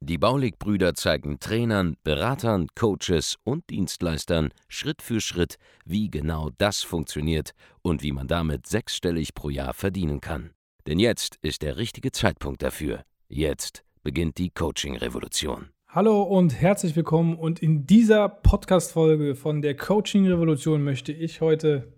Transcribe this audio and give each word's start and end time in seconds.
Die 0.00 0.18
Baulig-Brüder 0.18 0.94
zeigen 0.94 1.40
Trainern, 1.40 1.96
Beratern, 2.04 2.68
Coaches 2.74 3.36
und 3.44 3.68
Dienstleistern 3.70 4.50
Schritt 4.68 5.02
für 5.02 5.20
Schritt, 5.20 5.56
wie 5.84 6.10
genau 6.10 6.50
das 6.58 6.82
funktioniert 6.82 7.52
und 7.82 8.02
wie 8.02 8.12
man 8.12 8.28
damit 8.28 8.66
sechsstellig 8.66 9.34
pro 9.34 9.50
Jahr 9.50 9.74
verdienen 9.74 10.20
kann. 10.20 10.50
Denn 10.86 10.98
jetzt 10.98 11.36
ist 11.42 11.62
der 11.62 11.76
richtige 11.76 12.12
Zeitpunkt 12.12 12.62
dafür. 12.62 13.02
Jetzt 13.28 13.84
beginnt 14.02 14.38
die 14.38 14.50
Coaching-Revolution. 14.50 15.68
Hallo 15.88 16.22
und 16.22 16.60
herzlich 16.60 16.96
willkommen. 16.96 17.36
Und 17.36 17.60
in 17.60 17.86
dieser 17.86 18.28
Podcast-Folge 18.28 19.34
von 19.34 19.62
der 19.62 19.76
Coaching-Revolution 19.76 20.82
möchte 20.82 21.12
ich 21.12 21.40
heute, 21.40 21.92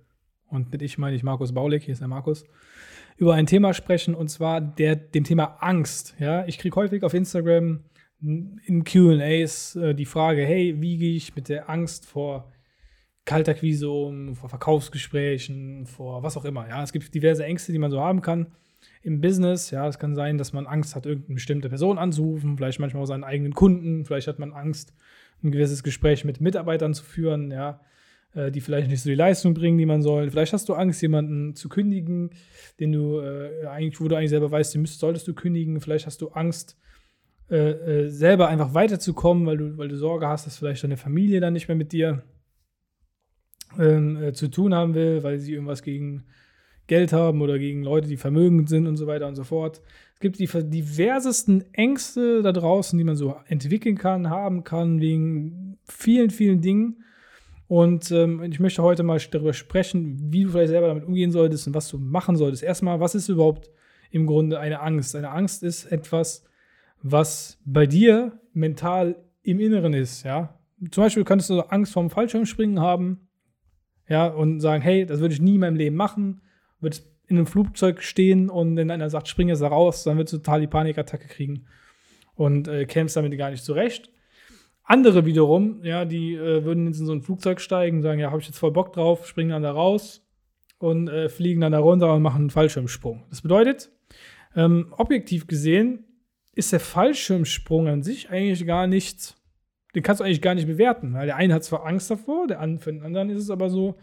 und 0.48 0.72
mit 0.72 0.82
ich 0.82 0.96
meine 0.96 1.16
ich 1.16 1.22
Markus 1.22 1.52
Baulig, 1.52 1.84
hier 1.84 1.92
ist 1.92 2.00
der 2.00 2.08
Markus, 2.08 2.44
über 3.20 3.34
ein 3.34 3.46
Thema 3.46 3.74
sprechen 3.74 4.14
und 4.14 4.28
zwar 4.28 4.62
der, 4.62 4.96
dem 4.96 5.24
Thema 5.24 5.58
Angst. 5.60 6.16
Ja, 6.18 6.46
ich 6.46 6.58
kriege 6.58 6.74
häufig 6.74 7.02
auf 7.02 7.12
Instagram 7.12 7.84
in 8.22 8.82
QAs 8.84 9.76
äh, 9.76 9.94
die 9.94 10.06
Frage: 10.06 10.42
Hey, 10.42 10.80
wie 10.80 10.96
gehe 10.96 11.14
ich 11.14 11.36
mit 11.36 11.50
der 11.50 11.68
Angst 11.68 12.06
vor 12.06 12.50
Kaltakquise 13.26 13.90
um, 13.90 14.34
vor 14.34 14.48
Verkaufsgesprächen, 14.48 15.86
vor 15.86 16.22
was 16.22 16.38
auch 16.38 16.46
immer? 16.46 16.66
Ja, 16.66 16.82
es 16.82 16.92
gibt 16.92 17.14
diverse 17.14 17.44
Ängste, 17.44 17.72
die 17.72 17.78
man 17.78 17.90
so 17.90 18.00
haben 18.00 18.22
kann 18.22 18.46
im 19.02 19.20
Business. 19.20 19.70
Ja, 19.70 19.86
es 19.86 19.98
kann 19.98 20.14
sein, 20.14 20.38
dass 20.38 20.54
man 20.54 20.66
Angst 20.66 20.96
hat, 20.96 21.04
irgendeine 21.04 21.34
bestimmte 21.34 21.68
Person 21.68 21.98
anzurufen, 21.98 22.56
vielleicht 22.56 22.80
manchmal 22.80 23.02
auch 23.02 23.06
seinen 23.06 23.24
eigenen 23.24 23.52
Kunden, 23.52 24.06
vielleicht 24.06 24.28
hat 24.28 24.38
man 24.38 24.54
Angst, 24.54 24.94
ein 25.44 25.50
gewisses 25.50 25.82
Gespräch 25.82 26.24
mit 26.24 26.40
Mitarbeitern 26.40 26.94
zu 26.94 27.04
führen. 27.04 27.50
Ja, 27.50 27.80
äh, 28.34 28.50
die 28.50 28.60
vielleicht 28.60 28.88
nicht 28.88 29.02
so 29.02 29.08
die 29.08 29.16
Leistung 29.16 29.54
bringen, 29.54 29.78
die 29.78 29.86
man 29.86 30.02
soll. 30.02 30.30
Vielleicht 30.30 30.52
hast 30.52 30.68
du 30.68 30.74
Angst, 30.74 31.02
jemanden 31.02 31.54
zu 31.54 31.68
kündigen, 31.68 32.30
den 32.78 32.92
du 32.92 33.20
äh, 33.20 33.66
eigentlich, 33.66 34.00
wo 34.00 34.08
du 34.08 34.16
eigentlich 34.16 34.30
selber 34.30 34.50
weißt, 34.50 34.74
den 34.74 34.82
müsstest, 34.82 35.00
solltest 35.00 35.26
du 35.28 35.34
kündigen. 35.34 35.80
Vielleicht 35.80 36.06
hast 36.06 36.20
du 36.20 36.28
Angst, 36.28 36.76
äh, 37.50 38.04
äh, 38.04 38.08
selber 38.08 38.46
einfach 38.46 38.74
weiterzukommen, 38.74 39.44
weil 39.44 39.56
du, 39.56 39.76
weil 39.76 39.88
du 39.88 39.96
Sorge 39.96 40.28
hast, 40.28 40.46
dass 40.46 40.56
vielleicht 40.56 40.84
deine 40.84 40.96
Familie 40.96 41.40
dann 41.40 41.52
nicht 41.52 41.66
mehr 41.66 41.76
mit 41.76 41.90
dir 41.92 42.22
ähm, 43.76 44.22
äh, 44.22 44.32
zu 44.32 44.48
tun 44.48 44.72
haben 44.72 44.94
will, 44.94 45.24
weil 45.24 45.40
sie 45.40 45.54
irgendwas 45.54 45.82
gegen 45.82 46.24
Geld 46.86 47.12
haben 47.12 47.42
oder 47.42 47.58
gegen 47.58 47.82
Leute, 47.82 48.06
die 48.06 48.16
vermögend 48.16 48.68
sind 48.68 48.86
und 48.86 48.96
so 48.96 49.08
weiter 49.08 49.26
und 49.26 49.34
so 49.34 49.42
fort. 49.42 49.80
Es 50.14 50.20
gibt 50.20 50.38
die 50.38 50.46
diversesten 50.46 51.64
Ängste 51.72 52.42
da 52.42 52.52
draußen, 52.52 52.96
die 52.96 53.04
man 53.04 53.16
so 53.16 53.36
entwickeln 53.48 53.96
kann, 53.96 54.30
haben 54.30 54.62
kann, 54.62 55.00
wegen 55.00 55.78
vielen, 55.84 56.30
vielen 56.30 56.60
Dingen. 56.60 57.02
Und 57.70 58.10
ähm, 58.10 58.42
ich 58.42 58.58
möchte 58.58 58.82
heute 58.82 59.04
mal 59.04 59.20
darüber 59.30 59.52
sprechen, 59.52 60.32
wie 60.32 60.42
du 60.42 60.50
vielleicht 60.50 60.70
selber 60.70 60.88
damit 60.88 61.04
umgehen 61.04 61.30
solltest 61.30 61.68
und 61.68 61.74
was 61.74 61.88
du 61.88 61.98
machen 61.98 62.34
solltest. 62.34 62.64
Erstmal, 62.64 62.98
was 62.98 63.14
ist 63.14 63.28
überhaupt 63.28 63.70
im 64.10 64.26
Grunde 64.26 64.58
eine 64.58 64.80
Angst? 64.80 65.14
Eine 65.14 65.30
Angst 65.30 65.62
ist 65.62 65.84
etwas, 65.84 66.44
was 67.00 67.60
bei 67.64 67.86
dir 67.86 68.40
mental 68.52 69.24
im 69.44 69.60
Inneren 69.60 69.94
ist, 69.94 70.24
ja. 70.24 70.58
Zum 70.90 71.04
Beispiel 71.04 71.22
könntest 71.22 71.48
du 71.48 71.60
Angst 71.60 71.92
vorm 71.92 72.10
Fallschirmspringen 72.10 72.80
haben, 72.80 73.28
ja, 74.08 74.26
und 74.26 74.58
sagen, 74.58 74.82
hey, 74.82 75.06
das 75.06 75.20
würde 75.20 75.34
ich 75.34 75.40
nie 75.40 75.54
in 75.54 75.60
meinem 75.60 75.76
Leben 75.76 75.94
machen. 75.94 76.40
Würdest 76.80 77.08
in 77.28 77.36
einem 77.36 77.46
Flugzeug 77.46 78.02
stehen 78.02 78.50
und 78.50 78.74
wenn 78.74 78.90
einer 78.90 79.10
sagt, 79.10 79.28
spring 79.28 79.48
jetzt 79.48 79.62
da 79.62 79.68
raus, 79.68 80.02
dann 80.02 80.16
würdest 80.16 80.32
du 80.32 80.38
total 80.38 80.60
die 80.60 80.66
Panikattacke 80.66 81.28
kriegen 81.28 81.66
und 82.34 82.66
äh, 82.66 82.84
kämst 82.84 83.14
damit 83.14 83.38
gar 83.38 83.52
nicht 83.52 83.62
zurecht. 83.62 84.10
Andere 84.90 85.24
wiederum, 85.24 85.84
ja, 85.84 86.04
die 86.04 86.34
äh, 86.34 86.64
würden 86.64 86.88
jetzt 86.88 86.98
in 86.98 87.06
so 87.06 87.12
ein 87.12 87.22
Flugzeug 87.22 87.60
steigen, 87.60 88.02
sagen, 88.02 88.18
ja, 88.18 88.32
habe 88.32 88.40
ich 88.40 88.48
jetzt 88.48 88.58
voll 88.58 88.72
Bock 88.72 88.92
drauf, 88.92 89.24
springen 89.24 89.50
dann 89.50 89.62
da 89.62 89.70
raus 89.70 90.26
und 90.78 91.06
äh, 91.06 91.28
fliegen 91.28 91.60
dann 91.60 91.70
da 91.70 91.78
runter 91.78 92.12
und 92.12 92.22
machen 92.22 92.40
einen 92.40 92.50
Fallschirmsprung. 92.50 93.22
Das 93.30 93.40
bedeutet, 93.40 93.92
ähm, 94.56 94.92
objektiv 94.98 95.46
gesehen 95.46 96.06
ist 96.56 96.72
der 96.72 96.80
Fallschirmsprung 96.80 97.86
an 97.86 98.02
sich 98.02 98.30
eigentlich 98.30 98.66
gar 98.66 98.88
nicht, 98.88 99.36
den 99.94 100.02
kannst 100.02 100.18
du 100.18 100.24
eigentlich 100.24 100.42
gar 100.42 100.56
nicht 100.56 100.66
bewerten, 100.66 101.14
weil 101.14 101.26
der 101.26 101.36
eine 101.36 101.54
hat 101.54 101.62
zwar 101.62 101.86
Angst 101.86 102.10
davor, 102.10 102.48
der 102.48 102.58
andere, 102.58 102.82
für 102.82 102.92
den 102.92 103.04
anderen 103.04 103.30
ist 103.30 103.44
es 103.44 103.50
aber 103.50 103.70
so, 103.70 103.94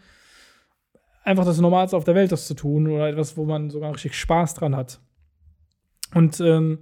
einfach 1.22 1.44
das 1.44 1.60
Normalste 1.60 1.98
auf 1.98 2.04
der 2.04 2.14
Welt, 2.14 2.32
das 2.32 2.46
zu 2.46 2.54
tun 2.54 2.88
oder 2.88 3.10
etwas, 3.10 3.36
wo 3.36 3.44
man 3.44 3.68
sogar 3.68 3.92
richtig 3.92 4.14
Spaß 4.14 4.54
dran 4.54 4.74
hat. 4.74 5.02
Und 6.14 6.40
ähm, 6.40 6.78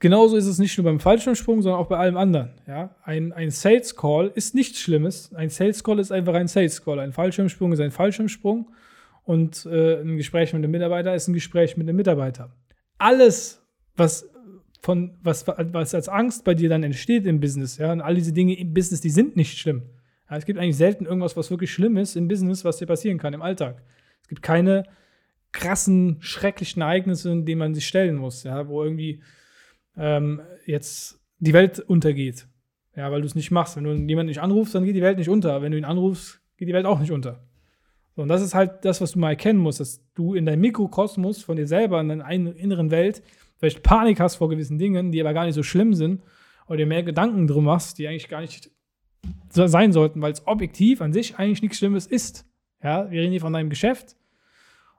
genauso 0.00 0.36
ist 0.36 0.46
es 0.46 0.58
nicht 0.58 0.76
nur 0.78 0.84
beim 0.84 1.00
Fallschirmsprung, 1.00 1.62
sondern 1.62 1.80
auch 1.80 1.88
bei 1.88 1.96
allem 1.96 2.16
anderen. 2.16 2.50
Ja? 2.66 2.94
Ein, 3.02 3.32
ein 3.32 3.50
Sales 3.50 3.96
Call 3.96 4.32
ist 4.34 4.54
nichts 4.54 4.80
Schlimmes. 4.80 5.34
Ein 5.34 5.50
Sales 5.50 5.82
Call 5.84 5.98
ist 5.98 6.12
einfach 6.12 6.34
ein 6.34 6.48
Sales 6.48 6.84
Call. 6.84 6.98
Ein 6.98 7.12
Fallschirmsprung 7.12 7.72
ist 7.72 7.80
ein 7.80 7.90
Fallschirmsprung. 7.90 8.70
Und 9.24 9.66
äh, 9.66 10.00
ein 10.00 10.16
Gespräch 10.16 10.52
mit 10.52 10.62
einem 10.62 10.70
Mitarbeiter 10.70 11.14
ist 11.14 11.28
ein 11.28 11.34
Gespräch 11.34 11.76
mit 11.76 11.88
einem 11.88 11.96
Mitarbeiter. 11.96 12.50
Alles, 12.98 13.62
was 13.96 14.28
von 14.86 15.18
was, 15.22 15.46
was 15.48 15.94
als 15.94 16.08
Angst 16.08 16.44
bei 16.44 16.54
dir 16.54 16.68
dann 16.68 16.84
entsteht 16.84 17.26
im 17.26 17.40
Business, 17.40 17.76
ja, 17.76 17.90
und 17.90 18.00
all 18.00 18.14
diese 18.14 18.32
Dinge 18.32 18.56
im 18.56 18.72
Business, 18.72 19.00
die 19.00 19.10
sind 19.10 19.34
nicht 19.34 19.58
schlimm. 19.58 19.82
Ja, 20.30 20.36
es 20.36 20.46
gibt 20.46 20.60
eigentlich 20.60 20.76
selten 20.76 21.06
irgendwas, 21.06 21.36
was 21.36 21.50
wirklich 21.50 21.72
schlimm 21.72 21.96
ist 21.96 22.14
im 22.14 22.28
Business, 22.28 22.64
was 22.64 22.76
dir 22.76 22.86
passieren 22.86 23.18
kann 23.18 23.34
im 23.34 23.42
Alltag. 23.42 23.82
Es 24.22 24.28
gibt 24.28 24.42
keine 24.42 24.84
krassen, 25.50 26.18
schrecklichen 26.20 26.82
Ereignisse, 26.82 27.42
denen 27.42 27.58
man 27.58 27.74
sich 27.74 27.86
stellen 27.86 28.14
muss, 28.14 28.44
ja, 28.44 28.68
wo 28.68 28.84
irgendwie 28.84 29.22
ähm, 29.96 30.40
jetzt 30.66 31.20
die 31.38 31.52
Welt 31.52 31.80
untergeht. 31.80 32.46
Ja, 32.94 33.10
weil 33.12 33.20
du 33.20 33.26
es 33.26 33.34
nicht 33.34 33.50
machst. 33.50 33.76
Wenn 33.76 33.84
du 33.84 33.92
jemanden 33.92 34.28
nicht 34.28 34.40
anrufst, 34.40 34.74
dann 34.74 34.84
geht 34.84 34.96
die 34.96 35.02
Welt 35.02 35.18
nicht 35.18 35.28
unter. 35.28 35.60
Wenn 35.60 35.72
du 35.72 35.78
ihn 35.78 35.84
anrufst, 35.84 36.40
geht 36.56 36.68
die 36.68 36.72
Welt 36.72 36.86
auch 36.86 36.98
nicht 36.98 37.12
unter. 37.12 37.44
So, 38.14 38.22
und 38.22 38.28
das 38.28 38.40
ist 38.40 38.54
halt 38.54 38.84
das, 38.84 39.02
was 39.02 39.12
du 39.12 39.18
mal 39.18 39.30
erkennen 39.30 39.58
musst, 39.58 39.80
dass 39.80 40.02
du 40.14 40.34
in 40.34 40.46
deinem 40.46 40.62
Mikrokosmos 40.62 41.42
von 41.42 41.56
dir 41.56 41.66
selber, 41.66 42.00
in 42.00 42.08
deiner 42.08 42.26
inneren 42.56 42.90
Welt, 42.90 43.22
vielleicht 43.58 43.82
Panik 43.82 44.20
hast 44.20 44.36
vor 44.36 44.48
gewissen 44.48 44.78
Dingen, 44.78 45.12
die 45.12 45.20
aber 45.20 45.34
gar 45.34 45.44
nicht 45.44 45.54
so 45.54 45.62
schlimm 45.62 45.92
sind, 45.92 46.22
oder 46.66 46.78
dir 46.78 46.86
mehr 46.86 47.02
Gedanken 47.02 47.46
drum 47.46 47.64
machst, 47.64 47.98
die 47.98 48.08
eigentlich 48.08 48.28
gar 48.28 48.40
nicht 48.40 48.70
sein 49.50 49.92
sollten, 49.92 50.22
weil 50.22 50.32
es 50.32 50.46
objektiv 50.46 51.00
an 51.02 51.12
sich 51.12 51.38
eigentlich 51.38 51.62
nichts 51.62 51.78
Schlimmes 51.78 52.06
ist. 52.06 52.46
Ja, 52.82 53.10
wir 53.10 53.20
reden 53.20 53.32
hier 53.32 53.40
von 53.40 53.52
deinem 53.52 53.70
Geschäft 53.70 54.16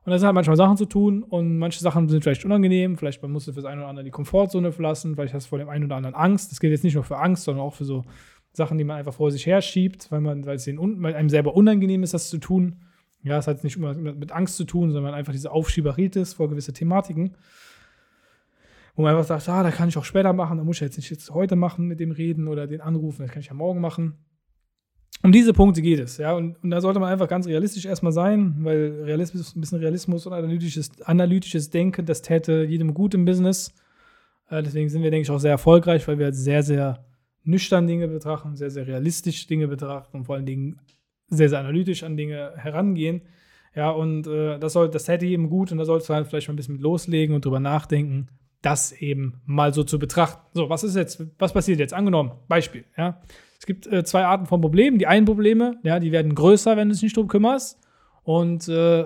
und 0.07 0.11
da 0.11 0.19
sind 0.19 0.27
halt 0.27 0.35
manchmal 0.35 0.55
Sachen 0.55 0.77
zu 0.77 0.85
tun 0.85 1.21
und 1.21 1.57
manche 1.57 1.81
Sachen 1.81 2.07
sind 2.07 2.23
vielleicht 2.23 2.45
unangenehm. 2.45 2.95
Vielleicht 2.95 3.21
musst 3.23 3.45
du 3.45 3.51
für 3.51 3.57
das 3.57 3.65
eine 3.65 3.81
oder 3.81 3.89
andere 3.89 4.05
die 4.05 4.09
Komfortzone 4.09 4.71
verlassen. 4.71 5.15
Vielleicht 5.15 5.33
hast 5.33 5.47
du 5.47 5.49
vor 5.49 5.57
dem 5.57 5.67
einen 5.67 5.83
oder 5.83 5.97
anderen 5.97 6.15
Angst. 6.15 6.49
Das 6.49 6.61
gilt 6.61 6.71
jetzt 6.71 6.85
nicht 6.85 6.93
nur 6.93 7.03
für 7.03 7.17
Angst, 7.17 7.43
sondern 7.43 7.65
auch 7.65 7.73
für 7.73 7.83
so 7.83 8.05
Sachen, 8.53 8.77
die 8.77 8.85
man 8.85 8.95
einfach 8.95 9.13
vor 9.13 9.31
sich 9.31 9.45
her 9.45 9.61
schiebt, 9.61 10.09
weil, 10.09 10.21
man, 10.21 10.45
weil 10.45 10.55
es 10.55 10.65
weil 10.65 11.13
einem 11.13 11.27
selber 11.27 11.57
unangenehm 11.57 12.03
ist, 12.03 12.13
das 12.13 12.29
zu 12.29 12.37
tun. 12.37 12.77
Ja, 13.21 13.37
es 13.37 13.47
hat 13.47 13.65
nicht 13.65 13.75
immer 13.75 13.95
mit 13.95 14.31
Angst 14.31 14.55
zu 14.55 14.63
tun, 14.63 14.93
sondern 14.93 15.13
einfach 15.13 15.33
diese 15.33 15.51
Aufschieberitis 15.51 16.35
vor 16.35 16.47
gewisse 16.47 16.71
Thematiken. 16.71 17.35
Wo 18.95 19.01
man 19.01 19.13
einfach 19.13 19.27
sagt, 19.27 19.49
ah, 19.49 19.61
da 19.61 19.71
kann 19.71 19.89
ich 19.89 19.97
auch 19.97 20.05
später 20.05 20.31
machen, 20.31 20.57
da 20.57 20.63
muss 20.63 20.77
ich 20.77 20.83
jetzt 20.83 20.95
nicht 20.95 21.09
jetzt 21.09 21.31
heute 21.31 21.57
machen 21.57 21.85
mit 21.85 21.99
dem 21.99 22.11
Reden 22.11 22.47
oder 22.47 22.65
den 22.65 22.79
Anrufen, 22.79 23.23
das 23.23 23.31
kann 23.31 23.41
ich 23.41 23.47
ja 23.47 23.55
morgen 23.55 23.81
machen 23.81 24.13
um 25.23 25.31
diese 25.31 25.53
Punkte 25.53 25.81
geht 25.81 25.99
es, 25.99 26.17
ja. 26.17 26.33
Und, 26.33 26.61
und, 26.63 26.69
da 26.69 26.79
sollte 26.79 26.99
man 26.99 27.11
einfach 27.11 27.27
ganz 27.27 27.47
realistisch 27.47 27.85
erstmal 27.85 28.11
sein, 28.11 28.55
weil 28.59 29.03
Realismus, 29.03 29.55
ein 29.55 29.61
bisschen 29.61 29.79
Realismus 29.79 30.25
und 30.25 30.33
analytisches, 30.33 31.01
analytisches 31.01 31.69
Denken, 31.69 32.05
das 32.05 32.21
täte 32.21 32.63
jedem 32.63 32.93
gut 32.93 33.13
im 33.13 33.25
Business. 33.25 33.73
Äh, 34.49 34.63
deswegen 34.63 34.89
sind 34.89 35.03
wir, 35.03 35.11
denke 35.11 35.23
ich, 35.23 35.31
auch 35.31 35.39
sehr 35.39 35.51
erfolgreich, 35.51 36.07
weil 36.07 36.19
wir 36.19 36.31
sehr, 36.33 36.63
sehr 36.63 37.03
nüchtern 37.43 37.87
Dinge 37.87 38.07
betrachten, 38.07 38.55
sehr, 38.55 38.69
sehr 38.69 38.85
realistisch 38.85 39.47
Dinge 39.47 39.67
betrachten 39.67 40.17
und 40.17 40.25
vor 40.25 40.35
allen 40.35 40.45
Dingen 40.45 40.79
sehr, 41.29 41.49
sehr 41.49 41.59
analytisch 41.59 42.03
an 42.03 42.15
Dinge 42.17 42.53
herangehen. 42.55 43.21
Ja, 43.75 43.89
und 43.89 44.27
äh, 44.27 44.59
das, 44.59 44.73
soll, 44.73 44.89
das 44.89 45.05
täte 45.05 45.25
jedem 45.25 45.49
gut 45.49 45.71
und 45.71 45.77
da 45.77 45.85
solltest 45.85 46.09
du 46.09 46.13
halt 46.13 46.27
vielleicht 46.27 46.47
mal 46.47 46.53
ein 46.53 46.57
bisschen 46.57 46.75
mit 46.75 46.83
loslegen 46.83 47.35
und 47.35 47.45
drüber 47.45 47.59
nachdenken, 47.59 48.27
das 48.67 48.91
eben 48.91 49.41
mal 49.45 49.73
so 49.73 49.85
zu 49.85 49.97
betrachten. 49.97 50.45
So, 50.53 50.69
was 50.69 50.83
ist 50.83 50.97
jetzt, 50.97 51.23
was 51.39 51.53
passiert 51.53 51.79
jetzt? 51.79 51.93
Angenommen, 51.93 52.33
Beispiel, 52.49 52.83
ja. 52.97 53.21
Es 53.57 53.65
gibt 53.65 53.87
äh, 53.87 54.03
zwei 54.03 54.25
Arten 54.25 54.45
von 54.45 54.59
Problemen. 54.59 54.99
Die 54.99 55.07
einen 55.07 55.25
Probleme, 55.25 55.79
ja, 55.83 56.01
die 56.01 56.11
werden 56.11 56.35
größer, 56.35 56.75
wenn 56.75 56.89
du 56.89 56.93
dich 56.93 57.01
nicht 57.01 57.15
drum 57.15 57.29
kümmerst. 57.29 57.79
Und 58.23 58.67
äh, 58.67 59.05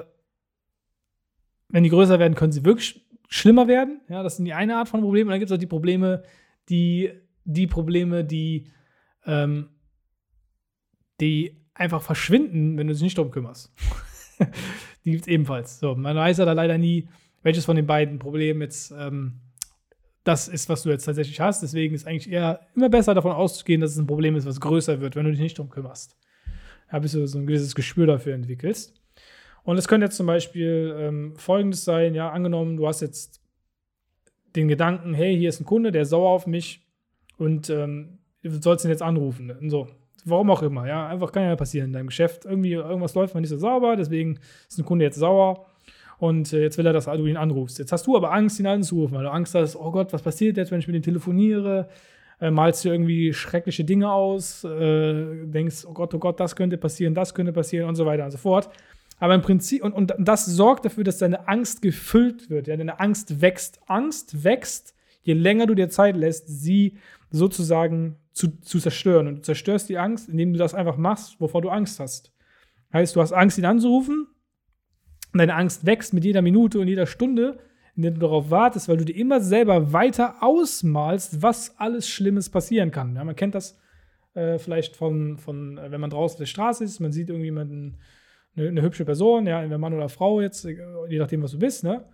wenn 1.70 1.84
die 1.84 1.92
größer 1.92 2.18
werden, 2.18 2.34
können 2.34 2.52
sie 2.52 2.66
wirklich 2.66 3.08
schlimmer 3.28 3.68
werden. 3.68 4.02
Ja, 4.10 4.24
das 4.24 4.38
sind 4.38 4.46
die 4.46 4.54
eine 4.54 4.78
Art 4.78 4.90
von 4.90 5.02
Problemen. 5.02 5.28
Und 5.28 5.34
dann 5.34 5.40
gibt 5.40 5.52
es 5.52 5.56
auch 5.56 5.60
die 5.60 5.68
Probleme, 5.68 6.24
die, 6.70 7.12
die 7.44 7.68
Probleme, 7.68 8.26
die, 8.26 8.68
ähm, 9.28 9.70
die 11.20 11.62
einfach 11.76 12.02
verschwinden, 12.02 12.80
wenn 12.80 12.88
du 12.88 12.94
dich 12.94 13.04
nicht 13.04 13.18
drum 13.20 13.30
kümmerst. 13.30 13.72
die 15.06 15.12
gibt 15.12 15.22
es 15.22 15.28
ebenfalls. 15.28 15.80
So, 15.80 15.94
man 15.94 16.16
weiß 16.16 16.40
ja 16.40 16.46
da 16.46 16.54
leider 16.54 16.80
nie, 16.80 17.08
welches 17.44 17.66
von 17.66 17.76
den 17.76 17.86
beiden 17.86 18.18
Problemen 18.18 18.62
jetzt 18.62 18.92
ähm, 18.92 19.40
das 20.24 20.48
ist, 20.48 20.70
was 20.70 20.84
du 20.84 20.90
jetzt 20.90 21.06
tatsächlich 21.06 21.40
hast. 21.40 21.64
Deswegen 21.64 21.96
ist 21.96 22.06
eigentlich 22.06 22.32
eher 22.32 22.62
immer 22.76 22.90
besser 22.90 23.14
davon 23.14 23.32
auszugehen, 23.32 23.82
dass 23.82 23.92
es 23.92 23.98
ein 23.98 24.08
Problem 24.08 24.36
ist, 24.36 24.46
was 24.46 24.62
größer 24.62 25.02
wird, 25.02 25.16
wenn 25.16 25.26
du 25.26 25.32
dich 25.32 25.40
nicht 25.40 25.58
darum 25.58 25.72
kümmerst. 25.72 26.18
Ja, 26.92 27.00
bis 27.00 27.14
du 27.14 27.26
so 27.28 27.40
ein 27.40 27.48
gewisses 27.48 27.74
Gespür 27.76 28.06
dafür 28.06 28.36
entwickelst. 28.36 28.94
Und 29.64 29.78
es 29.78 29.88
könnte 29.88 30.06
jetzt 30.06 30.18
zum 30.18 30.28
Beispiel 30.28 30.96
ähm, 30.98 31.34
folgendes 31.38 31.84
sein: 31.84 32.14
Ja, 32.14 32.32
angenommen, 32.32 32.78
du 32.78 32.88
hast 32.88 33.02
jetzt 33.02 33.42
den 34.56 34.68
Gedanken, 34.68 35.14
hey, 35.14 35.38
hier 35.38 35.50
ist 35.50 35.62
ein 35.62 35.66
Kunde, 35.66 35.92
der 35.92 36.02
ist 36.02 36.10
sauer 36.10 36.30
auf 36.30 36.46
mich 36.46 36.86
und 37.38 37.70
ähm, 37.70 38.20
du 38.44 38.62
sollst 38.62 38.86
ihn 38.86 38.92
jetzt 38.92 39.02
anrufen. 39.02 39.52
Und 39.52 39.70
so, 39.70 39.88
warum 40.26 40.50
auch 40.52 40.62
immer, 40.62 40.88
ja, 40.88 41.08
einfach 41.08 41.32
kann 41.32 41.44
ja 41.44 41.56
passieren 41.56 41.88
in 41.88 41.94
deinem 41.94 42.08
Geschäft. 42.08 42.46
Irgendwie, 42.46 42.74
irgendwas 42.74 43.16
läuft 43.16 43.34
mal 43.34 43.40
nicht 43.42 43.50
so 43.50 43.58
sauber, 43.58 43.96
deswegen 43.96 44.40
ist 44.68 44.78
ein 44.78 44.86
Kunde 44.86 45.06
jetzt 45.06 45.18
sauer 45.18 45.66
und 46.22 46.54
äh, 46.54 46.62
jetzt 46.62 46.78
will 46.78 46.86
er, 46.86 46.94
dass 46.94 47.06
du 47.06 47.26
ihn 47.26 47.36
anrufst. 47.36 47.80
Jetzt 47.80 47.92
hast 47.92 48.06
du 48.06 48.16
aber 48.16 48.32
Angst, 48.32 48.60
ihn 48.60 48.68
anzurufen, 48.68 49.18
weil 49.18 49.24
du 49.24 49.32
Angst 49.32 49.56
hast, 49.56 49.76
oh 49.76 49.90
Gott, 49.90 50.14
was 50.14 50.22
passiert 50.22 50.56
jetzt, 50.56 50.72
wenn 50.72 50.78
ich 50.78 50.86
mit 50.86 50.96
ihm 50.96 51.02
telefoniere? 51.02 51.90
Äh, 52.40 52.52
malst 52.52 52.86
du 52.86 52.90
irgendwie 52.90 53.34
schreckliche 53.34 53.84
Dinge 53.84 54.12
aus, 54.12 54.64
äh, 54.64 55.46
denkst, 55.48 55.84
oh 55.88 55.94
Gott, 55.94 56.14
oh 56.14 56.20
Gott, 56.20 56.40
das 56.40 56.56
könnte 56.56 56.78
passieren, 56.78 57.16
das 57.16 57.34
könnte 57.34 57.52
passieren 57.52 57.90
und 57.90 57.96
so 57.96 58.06
weiter 58.06 58.24
und 58.24 58.30
so 58.30 58.38
fort. 58.38 58.70
Aber 59.18 59.34
im 59.34 59.42
Prinzip, 59.42 59.84
und, 59.84 59.94
und 59.94 60.14
das 60.20 60.46
sorgt 60.46 60.86
dafür, 60.86 61.04
dass 61.04 61.18
deine 61.18 61.48
Angst 61.48 61.82
gefüllt 61.82 62.52
wird, 62.52 62.68
ja, 62.68 62.78
deine 62.78 63.00
Angst 63.00 63.42
wächst. 63.42 63.80
Angst 63.88 64.44
wächst, 64.44 64.94
je 65.24 65.34
länger 65.34 65.66
du 65.66 65.74
dir 65.74 65.90
Zeit 65.90 66.16
lässt, 66.16 66.48
sie 66.48 66.98
sozusagen 67.32 68.18
zu, 68.32 68.60
zu 68.62 68.80
zerstören. 68.80 69.28
Und 69.28 69.36
du 69.38 69.42
zerstörst 69.42 69.90
die 69.90 69.98
Angst, 69.98 70.30
indem 70.30 70.54
du 70.54 70.60
das 70.60 70.76
einfach 70.76 70.98
machst, 70.98 71.42
wovor 71.42 71.64
du 71.64 71.70
Angst 71.70 72.00
hast. 72.00 72.32
Heißt, 72.94 73.16
du 73.16 73.22
hast 73.22 73.34
Angst, 73.34 73.58
ihn 73.58 73.66
anzurufen, 73.66 74.28
und 75.34 75.40
deine 75.40 75.56
Angst 75.56 75.86
wächst 75.86 76.14
mit 76.14 76.24
jeder 76.24 76.42
Minute 76.42 76.80
und 76.80 76.88
jeder 76.88 77.06
Stunde, 77.06 77.60
in 77.96 78.04
der 78.04 78.12
du 78.12 78.20
darauf 78.20 78.50
wartest, 78.50 78.90
weil 78.90 78.98
du 78.98 79.06
dir 79.06 79.16
immer 79.16 79.42
selber 79.42 79.94
weiter 79.94 80.36
ausmalst, 80.42 81.42
was 81.42 81.78
alles 81.80 82.08
Schlimmes 82.08 82.50
passieren 82.50 82.92
kann. 82.92 83.16
Ja, 83.16 83.24
man 83.24 83.36
kennt 83.36 83.56
das 83.56 83.78
äh, 84.34 84.58
vielleicht 84.58 84.96
von, 84.96 85.38
von, 85.38 85.78
äh, 85.78 85.92
wenn 85.92 86.02
man 86.02 86.10
draußen 86.10 86.36
auf 86.36 86.40
der 86.40 86.46
Straße 86.46 86.84
ist, 86.84 87.00
man 87.00 87.12
sieht 87.12 87.30
irgendjemanden, 87.30 87.98
eine, 88.56 88.68
eine 88.68 88.82
hübsche 88.82 89.06
Person, 89.06 89.48
ja, 89.48 89.60
entweder 89.60 89.78
Mann 89.78 89.94
oder 89.94 90.10
Frau 90.10 90.42
jetzt, 90.42 90.66
je 90.66 91.20
nachdem, 91.20 91.42
was 91.42 91.52
du 91.52 91.60
bist, 91.60 91.84
ne? 91.84 92.06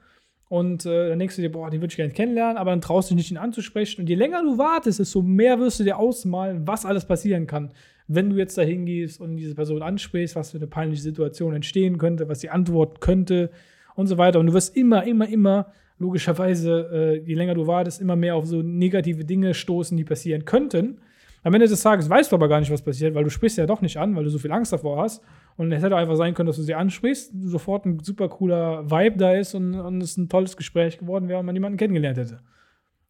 Und 0.50 0.86
äh, 0.86 1.10
dann 1.10 1.20
denkst 1.20 1.36
du 1.36 1.42
dir, 1.42 1.52
boah, 1.52 1.70
den 1.70 1.82
würde 1.82 1.92
ich 1.92 1.98
gerne 1.98 2.14
kennenlernen, 2.14 2.58
aber 2.58 2.72
dann 2.72 2.80
traust 2.80 3.10
du 3.10 3.16
dich 3.16 3.26
nicht, 3.26 3.32
ihn 3.32 3.38
anzusprechen. 3.38 4.02
Und 4.02 4.10
je 4.10 4.16
länger 4.16 4.42
du 4.44 4.58
wartest, 4.58 5.00
desto 5.00 5.22
mehr 5.22 5.60
wirst 5.60 5.80
du 5.80 5.84
dir 5.84 5.98
ausmalen, 5.98 6.66
was 6.66 6.86
alles 6.86 7.06
passieren 7.06 7.48
kann, 7.48 7.72
wenn 8.08 8.30
du 8.30 8.38
jetzt 8.38 8.58
da 8.58 8.62
hingehst 8.62 9.20
und 9.20 9.36
diese 9.36 9.56
Person 9.56 9.82
ansprichst, 9.82 10.36
was 10.38 10.52
für 10.52 10.58
eine 10.58 10.68
peinliche 10.68 11.02
Situation 11.02 11.54
entstehen 11.54 11.98
könnte, 11.98 12.30
was 12.30 12.40
sie 12.40 12.50
antworten 12.50 13.02
könnte 13.02 13.50
und 13.96 14.08
so 14.08 14.18
weiter. 14.18 14.40
Und 14.40 14.48
du 14.48 14.54
wirst 14.54 14.78
immer, 14.78 15.04
immer, 15.06 15.28
immer, 15.28 15.74
logischerweise, 16.00 16.90
äh, 16.94 17.28
je 17.28 17.36
länger 17.36 17.56
du 17.56 17.68
wartest, 17.68 18.00
immer 18.00 18.16
mehr 18.16 18.36
auf 18.36 18.46
so 18.46 18.62
negative 18.62 19.26
Dinge 19.26 19.54
stoßen, 19.54 19.98
die 19.98 20.06
passieren 20.06 20.46
könnten. 20.46 21.00
Am 21.48 21.54
Ende 21.54 21.66
des 21.70 21.82
Tages 21.82 22.10
weißt 22.10 22.30
du 22.30 22.36
aber 22.36 22.50
gar 22.50 22.60
nicht, 22.60 22.74
was 22.74 22.82
passiert, 22.82 23.16
weil 23.16 23.24
du 23.24 23.30
sprichst 23.30 23.58
ja 23.58 23.66
doch 23.66 23.80
nicht 23.80 23.96
an, 23.96 24.14
weil 24.18 24.26
du 24.26 24.30
so 24.30 24.38
viel 24.38 24.52
Angst 24.52 24.74
davor 24.74 25.02
hast. 25.02 25.24
Und 25.56 25.72
es 25.72 25.82
hätte 25.82 25.96
einfach 25.96 26.18
sein 26.18 26.34
können, 26.34 26.48
dass 26.48 26.58
du 26.58 26.62
sie 26.62 26.76
ansprichst, 26.76 27.32
sofort 27.42 27.86
ein 27.86 28.00
super 28.00 28.28
cooler 28.28 28.92
Vibe 28.92 29.16
da 29.16 29.32
ist 29.32 29.56
und, 29.56 29.74
und 29.74 30.04
es 30.04 30.18
ein 30.18 30.28
tolles 30.28 30.58
Gespräch 30.58 30.98
geworden 30.98 31.30
wäre 31.30 31.40
und 31.40 31.46
man 31.46 31.56
jemanden 31.56 31.78
kennengelernt 31.78 32.18
hätte. 32.18 32.42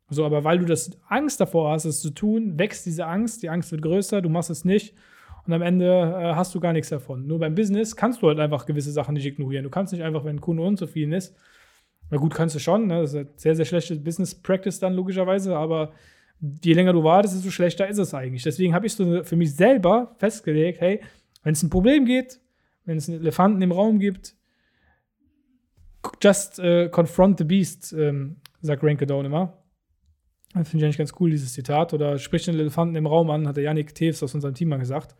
So, 0.09 0.23
aber 0.23 0.43
weil 0.43 0.59
du 0.59 0.65
das 0.65 0.91
Angst 1.07 1.41
davor 1.41 1.71
hast, 1.71 1.85
es 1.85 1.99
zu 1.99 2.11
tun, 2.11 2.59
wächst 2.59 2.85
diese 2.85 3.07
Angst, 3.07 3.41
die 3.41 3.49
Angst 3.49 3.71
wird 3.71 3.81
größer, 3.81 4.21
du 4.21 4.29
machst 4.29 4.51
es 4.51 4.63
nicht 4.63 4.93
und 5.47 5.53
am 5.53 5.63
Ende 5.63 5.87
äh, 5.87 6.35
hast 6.35 6.53
du 6.53 6.59
gar 6.59 6.73
nichts 6.73 6.89
davon. 6.89 7.25
Nur 7.25 7.39
beim 7.39 7.55
Business 7.55 7.95
kannst 7.95 8.21
du 8.21 8.27
halt 8.27 8.39
einfach 8.39 8.67
gewisse 8.67 8.91
Sachen 8.91 9.15
nicht 9.15 9.25
ignorieren. 9.25 9.63
Du 9.63 9.71
kannst 9.71 9.93
nicht 9.93 10.03
einfach, 10.03 10.25
wenn 10.25 10.35
ein 10.35 10.41
Kunde 10.41 10.61
unzufrieden 10.61 11.13
ist, 11.13 11.35
na 12.11 12.17
gut, 12.17 12.35
kannst 12.35 12.53
du 12.53 12.59
schon, 12.59 12.85
ne? 12.85 13.01
das 13.01 13.13
ist 13.13 13.15
eine 13.15 13.29
sehr, 13.35 13.55
sehr 13.55 13.65
schlechte 13.65 13.95
Business 13.95 14.35
Practice 14.35 14.79
dann 14.79 14.93
logischerweise, 14.93 15.57
aber 15.57 15.91
je 16.39 16.73
länger 16.73 16.93
du 16.93 17.03
wartest, 17.03 17.35
desto 17.35 17.49
schlechter 17.49 17.87
ist 17.87 17.97
es 17.97 18.13
eigentlich. 18.13 18.43
Deswegen 18.43 18.73
habe 18.73 18.85
ich 18.85 18.93
so 18.93 19.23
für 19.23 19.35
mich 19.35 19.55
selber 19.55 20.15
festgelegt, 20.17 20.81
hey, 20.81 21.01
wenn 21.43 21.53
es 21.53 21.63
ein 21.63 21.69
Problem 21.69 22.05
geht, 22.05 22.39
wenn 22.85 22.97
es 22.97 23.09
einen 23.09 23.19
Elefanten 23.19 23.61
im 23.61 23.71
Raum 23.71 23.99
gibt, 23.99 24.35
just 26.21 26.59
uh, 26.59 26.89
confront 26.89 27.37
the 27.37 27.43
beast, 27.43 27.93
ähm, 27.93 28.37
sagt 28.61 28.83
Rankadone 28.83 29.27
immer. 29.27 29.57
Das 30.53 30.69
finde 30.69 30.83
ich 30.83 30.85
eigentlich 30.85 30.97
ganz 30.97 31.13
cool, 31.19 31.29
dieses 31.29 31.53
Zitat. 31.53 31.93
Oder 31.93 32.17
sprich 32.17 32.45
den 32.45 32.55
Elefanten 32.55 32.95
im 32.95 33.07
Raum 33.07 33.29
an, 33.29 33.47
hat 33.47 33.57
der 33.57 33.63
Yannick 33.63 33.93
Teves 33.93 34.23
aus 34.23 34.33
unserem 34.33 34.53
Team 34.53 34.69
mal 34.69 34.77
gesagt. 34.77 35.15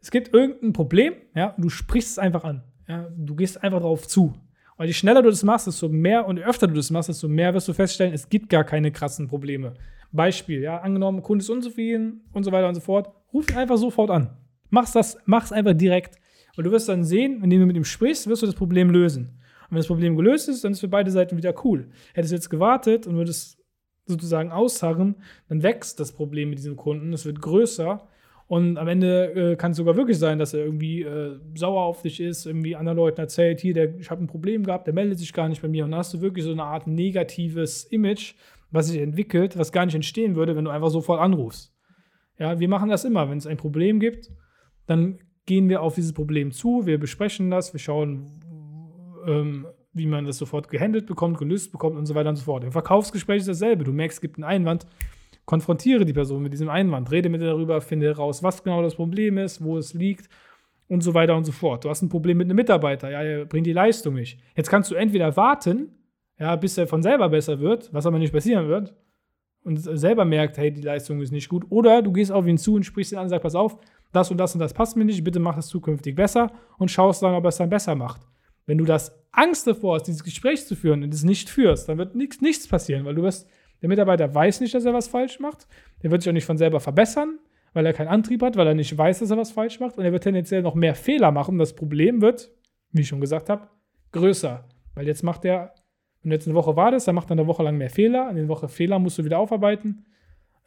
Es 0.00 0.10
gibt 0.10 0.34
irgendein 0.34 0.72
Problem, 0.72 1.14
ja, 1.34 1.54
du 1.58 1.68
sprichst 1.68 2.12
es 2.12 2.18
einfach 2.18 2.44
an. 2.44 2.62
Ja, 2.88 3.08
du 3.16 3.34
gehst 3.36 3.62
einfach 3.62 3.80
darauf 3.80 4.06
zu. 4.06 4.34
Und 4.76 4.86
je 4.86 4.92
schneller 4.92 5.22
du 5.22 5.30
das 5.30 5.42
machst, 5.42 5.66
desto 5.66 5.88
mehr 5.88 6.26
und 6.26 6.38
öfter 6.38 6.66
du 6.66 6.74
das 6.74 6.90
machst, 6.90 7.08
desto 7.08 7.28
mehr 7.28 7.54
wirst 7.54 7.68
du 7.68 7.72
feststellen, 7.72 8.14
es 8.14 8.28
gibt 8.28 8.48
gar 8.48 8.64
keine 8.64 8.90
krassen 8.90 9.28
Probleme. 9.28 9.74
Beispiel, 10.12 10.60
ja, 10.60 10.78
angenommen, 10.78 11.22
Kunde 11.22 11.42
ist 11.42 11.50
unzufrieden 11.50 12.22
und 12.32 12.44
so 12.44 12.52
weiter 12.52 12.68
und 12.68 12.74
so 12.74 12.80
fort. 12.80 13.10
Ruf 13.32 13.50
ihn 13.50 13.56
einfach 13.56 13.76
sofort 13.76 14.10
an. 14.10 14.36
Mach's 14.70 14.92
das, 14.92 15.18
mach's 15.24 15.52
einfach 15.52 15.74
direkt. 15.74 16.18
Und 16.56 16.64
du 16.64 16.70
wirst 16.70 16.88
dann 16.88 17.04
sehen, 17.04 17.42
indem 17.42 17.60
du 17.60 17.66
mit 17.66 17.76
ihm 17.76 17.84
sprichst, 17.84 18.26
wirst 18.26 18.42
du 18.42 18.46
das 18.46 18.54
Problem 18.54 18.90
lösen. 18.90 19.38
Und 19.62 19.70
wenn 19.70 19.78
das 19.78 19.86
Problem 19.86 20.16
gelöst 20.16 20.48
ist, 20.48 20.64
dann 20.64 20.72
ist 20.72 20.80
für 20.80 20.88
beide 20.88 21.10
Seiten 21.10 21.36
wieder 21.36 21.54
cool. 21.64 21.88
Hättest 22.12 22.32
du 22.32 22.36
jetzt 22.36 22.50
gewartet 22.50 23.06
und 23.06 23.16
würdest 23.16 23.58
sozusagen 24.06 24.50
ausharren, 24.50 25.16
dann 25.48 25.62
wächst 25.62 26.00
das 26.00 26.12
Problem 26.12 26.50
mit 26.50 26.58
diesem 26.58 26.76
Kunden, 26.76 27.12
es 27.12 27.24
wird 27.24 27.40
größer 27.40 28.06
und 28.46 28.76
am 28.76 28.88
Ende 28.88 29.52
äh, 29.52 29.56
kann 29.56 29.70
es 29.70 29.76
sogar 29.76 29.96
wirklich 29.96 30.18
sein, 30.18 30.38
dass 30.38 30.54
er 30.54 30.64
irgendwie 30.64 31.02
äh, 31.02 31.38
sauer 31.54 31.82
auf 31.82 32.02
dich 32.02 32.20
ist, 32.20 32.46
irgendwie 32.46 32.76
anderen 32.76 32.96
Leuten 32.96 33.20
erzählt, 33.20 33.60
hier, 33.60 33.74
der, 33.74 33.98
ich 33.98 34.10
habe 34.10 34.22
ein 34.22 34.26
Problem 34.26 34.64
gehabt, 34.64 34.86
der 34.86 34.94
meldet 34.94 35.18
sich 35.18 35.32
gar 35.32 35.48
nicht 35.48 35.62
bei 35.62 35.68
mir 35.68 35.84
und 35.84 35.92
dann 35.92 35.98
hast 35.98 36.12
du 36.14 36.20
wirklich 36.20 36.44
so 36.44 36.52
eine 36.52 36.64
Art 36.64 36.86
negatives 36.86 37.84
Image, 37.84 38.34
was 38.70 38.88
sich 38.88 39.00
entwickelt, 39.00 39.56
was 39.56 39.72
gar 39.72 39.86
nicht 39.86 39.94
entstehen 39.94 40.34
würde, 40.34 40.56
wenn 40.56 40.64
du 40.64 40.70
einfach 40.70 40.90
sofort 40.90 41.20
anrufst. 41.20 41.74
Ja, 42.38 42.58
wir 42.58 42.68
machen 42.68 42.88
das 42.88 43.04
immer, 43.04 43.30
wenn 43.30 43.38
es 43.38 43.46
ein 43.46 43.56
Problem 43.56 44.00
gibt, 44.00 44.30
dann 44.86 45.18
gehen 45.46 45.68
wir 45.68 45.82
auf 45.82 45.94
dieses 45.94 46.12
Problem 46.12 46.50
zu, 46.52 46.86
wir 46.86 46.98
besprechen 46.98 47.50
das, 47.50 47.72
wir 47.72 47.80
schauen, 47.80 48.40
ähm, 49.26 49.66
wie 49.92 50.06
man 50.06 50.24
das 50.24 50.38
sofort 50.38 50.68
gehandelt 50.68 51.06
bekommt, 51.06 51.38
gelöst 51.38 51.72
bekommt 51.72 51.96
und 51.96 52.06
so 52.06 52.14
weiter 52.14 52.30
und 52.30 52.36
so 52.36 52.44
fort. 52.44 52.64
Im 52.64 52.72
Verkaufsgespräch 52.72 53.40
ist 53.40 53.48
dasselbe. 53.48 53.84
Du 53.84 53.92
merkst, 53.92 54.16
es 54.16 54.20
gibt 54.20 54.36
einen 54.36 54.44
Einwand, 54.44 54.86
konfrontiere 55.44 56.04
die 56.04 56.12
Person 56.12 56.42
mit 56.42 56.52
diesem 56.52 56.68
Einwand, 56.68 57.10
rede 57.10 57.28
mit 57.28 57.40
ihr 57.40 57.48
darüber, 57.48 57.80
finde 57.80 58.06
heraus, 58.06 58.42
was 58.42 58.62
genau 58.62 58.82
das 58.82 58.94
Problem 58.94 59.38
ist, 59.38 59.62
wo 59.62 59.76
es 59.78 59.94
liegt 59.94 60.28
und 60.88 61.02
so 61.02 61.14
weiter 61.14 61.36
und 61.36 61.44
so 61.44 61.52
fort. 61.52 61.84
Du 61.84 61.88
hast 61.88 62.02
ein 62.02 62.08
Problem 62.08 62.38
mit 62.38 62.46
einem 62.46 62.56
Mitarbeiter, 62.56 63.10
ja, 63.10 63.22
er 63.22 63.44
bringt 63.46 63.66
die 63.66 63.72
Leistung 63.72 64.14
nicht. 64.14 64.40
Jetzt 64.56 64.70
kannst 64.70 64.90
du 64.90 64.94
entweder 64.94 65.36
warten, 65.36 65.90
ja, 66.38 66.54
bis 66.56 66.78
er 66.78 66.86
von 66.86 67.02
selber 67.02 67.28
besser 67.28 67.60
wird, 67.60 67.92
was 67.92 68.06
aber 68.06 68.18
nicht 68.18 68.32
passieren 68.32 68.68
wird, 68.68 68.94
und 69.64 69.76
selber 69.78 70.24
merkt, 70.24 70.58
hey, 70.58 70.72
die 70.72 70.82
Leistung 70.82 71.20
ist 71.20 71.30
nicht 71.30 71.48
gut, 71.48 71.64
oder 71.70 72.02
du 72.02 72.12
gehst 72.12 72.32
auf 72.32 72.46
ihn 72.46 72.58
zu 72.58 72.74
und 72.74 72.84
sprichst 72.84 73.12
ihn 73.12 73.18
an 73.18 73.24
und 73.24 73.30
sagst, 73.30 73.42
pass 73.42 73.54
auf, 73.54 73.78
das 74.12 74.30
und 74.30 74.38
das 74.38 74.54
und 74.54 74.60
das 74.60 74.74
passt 74.74 74.96
mir 74.96 75.04
nicht, 75.04 75.22
bitte 75.24 75.40
mach 75.40 75.56
es 75.56 75.68
zukünftig 75.68 76.14
besser 76.14 76.52
und 76.78 76.90
schaust 76.90 77.22
dann, 77.22 77.34
ob 77.34 77.44
er 77.44 77.48
es 77.48 77.56
dann 77.56 77.70
besser 77.70 77.94
macht. 77.94 78.22
Wenn 78.66 78.78
du 78.78 78.84
das 78.84 79.18
Angst 79.32 79.66
davor 79.66 79.94
hast, 79.94 80.04
dieses 80.04 80.22
Gespräch 80.22 80.66
zu 80.66 80.76
führen 80.76 81.02
und 81.02 81.14
es 81.14 81.24
nicht 81.24 81.48
führst, 81.48 81.88
dann 81.88 81.98
wird 81.98 82.14
nichts, 82.14 82.40
nichts 82.40 82.68
passieren, 82.68 83.04
weil 83.04 83.14
du 83.14 83.22
wirst, 83.22 83.48
der 83.82 83.88
Mitarbeiter 83.88 84.32
weiß 84.32 84.60
nicht, 84.60 84.74
dass 84.74 84.84
er 84.84 84.94
was 84.94 85.08
falsch 85.08 85.40
macht, 85.40 85.66
der 86.02 86.10
wird 86.10 86.22
sich 86.22 86.30
auch 86.30 86.34
nicht 86.34 86.46
von 86.46 86.56
selber 86.56 86.80
verbessern, 86.80 87.40
weil 87.72 87.84
er 87.84 87.92
keinen 87.92 88.08
Antrieb 88.08 88.42
hat, 88.42 88.56
weil 88.56 88.66
er 88.66 88.74
nicht 88.74 88.96
weiß, 88.96 89.18
dass 89.18 89.30
er 89.30 89.36
was 89.36 89.50
falsch 89.50 89.80
macht. 89.80 89.98
Und 89.98 90.04
er 90.04 90.12
wird 90.12 90.22
tendenziell 90.22 90.62
noch 90.62 90.74
mehr 90.74 90.94
Fehler 90.94 91.32
machen. 91.32 91.58
Das 91.58 91.74
Problem 91.74 92.20
wird, 92.20 92.52
wie 92.92 93.00
ich 93.00 93.08
schon 93.08 93.20
gesagt 93.20 93.48
habe, 93.48 93.68
größer, 94.12 94.68
weil 94.94 95.06
jetzt 95.06 95.22
macht 95.22 95.44
er, 95.44 95.74
wenn 96.22 96.30
jetzt 96.30 96.46
eine 96.46 96.54
Woche 96.54 96.76
wartest, 96.76 97.08
dann 97.08 97.16
macht 97.16 97.30
er 97.30 97.32
eine 97.32 97.46
Woche 97.46 97.62
lang 97.62 97.76
mehr 97.76 97.90
Fehler, 97.90 98.30
in 98.30 98.36
der 98.36 98.48
Woche 98.48 98.68
Fehler 98.68 98.98
musst 98.98 99.18
du 99.18 99.24
wieder 99.24 99.38
aufarbeiten 99.38 100.04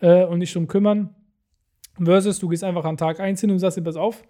äh, 0.02 0.26
und 0.26 0.40
nicht 0.40 0.54
drum 0.54 0.68
kümmern, 0.68 1.16
versus 2.04 2.40
du 2.40 2.50
gehst 2.50 2.64
einfach 2.64 2.84
an 2.84 2.98
Tag 2.98 3.20
1 3.20 3.40
hin 3.40 3.52
und 3.52 3.60
sagst 3.60 3.78
dir, 3.78 3.84
pass 3.84 3.96
auf, 3.96 4.24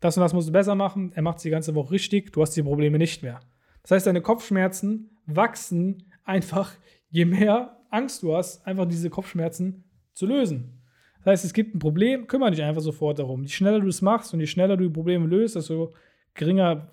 das 0.00 0.16
und 0.16 0.22
das 0.22 0.32
musst 0.32 0.48
du 0.48 0.52
besser 0.52 0.74
machen, 0.74 1.12
er 1.14 1.22
macht 1.22 1.36
es 1.36 1.42
die 1.44 1.50
ganze 1.50 1.74
Woche 1.74 1.92
richtig, 1.92 2.32
du 2.32 2.42
hast 2.42 2.52
die 2.52 2.62
Probleme 2.62 2.98
nicht 2.98 3.22
mehr. 3.22 3.40
Das 3.82 3.92
heißt, 3.92 4.06
deine 4.06 4.22
Kopfschmerzen 4.22 5.20
wachsen 5.26 6.10
einfach, 6.24 6.72
je 7.10 7.26
mehr 7.26 7.73
Angst 7.94 8.22
du 8.22 8.36
hast, 8.36 8.66
einfach 8.66 8.86
diese 8.86 9.08
Kopfschmerzen 9.08 9.84
zu 10.12 10.26
lösen. 10.26 10.80
Das 11.18 11.32
heißt, 11.32 11.44
es 11.44 11.54
gibt 11.54 11.74
ein 11.74 11.78
Problem, 11.78 12.26
kümmere 12.26 12.50
dich 12.50 12.62
einfach 12.62 12.82
sofort 12.82 13.18
darum. 13.18 13.44
Je 13.44 13.48
schneller 13.48 13.80
du 13.80 13.88
es 13.88 14.02
machst 14.02 14.34
und 14.34 14.40
je 14.40 14.46
schneller 14.46 14.76
du 14.76 14.84
die 14.84 14.92
Probleme 14.92 15.26
löst, 15.26 15.56
desto 15.56 15.94
geringer, 16.34 16.90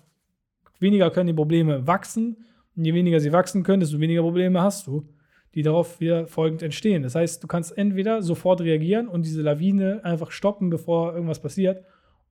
weniger 0.78 1.10
können 1.10 1.26
die 1.26 1.34
Probleme 1.34 1.86
wachsen. 1.86 2.36
Und 2.74 2.86
je 2.86 2.94
weniger 2.94 3.20
sie 3.20 3.32
wachsen 3.32 3.64
können, 3.64 3.80
desto 3.80 4.00
weniger 4.00 4.22
Probleme 4.22 4.62
hast 4.62 4.86
du, 4.86 5.06
die 5.54 5.62
darauf 5.62 6.00
wieder 6.00 6.26
folgend 6.26 6.62
entstehen. 6.62 7.02
Das 7.02 7.14
heißt, 7.14 7.42
du 7.42 7.46
kannst 7.46 7.76
entweder 7.76 8.22
sofort 8.22 8.62
reagieren 8.62 9.08
und 9.08 9.26
diese 9.26 9.42
Lawine 9.42 10.02
einfach 10.04 10.30
stoppen, 10.30 10.70
bevor 10.70 11.12
irgendwas 11.12 11.40
passiert, 11.40 11.84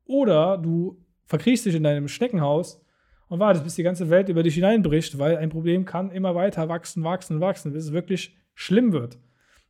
oder 0.05 0.57
du 0.57 0.97
verkriechst 1.25 1.65
dich 1.67 1.75
in 1.75 1.83
deinem 1.83 2.07
Schneckenhaus 2.07 2.83
und 3.27 3.39
wartest, 3.39 3.63
bis 3.63 3.75
die 3.75 3.83
ganze 3.83 4.09
Welt 4.09 4.29
über 4.29 4.41
dich 4.41 4.55
hineinbricht, 4.55 5.19
weil 5.19 5.37
ein 5.37 5.49
Problem 5.49 5.85
kann 5.85 6.09
immer 6.09 6.33
weiter 6.33 6.67
wachsen, 6.67 7.03
wachsen, 7.03 7.39
wachsen, 7.39 7.71
bis 7.73 7.85
es 7.85 7.93
wirklich 7.93 8.35
schlimm 8.53 8.91
wird. 8.91 9.17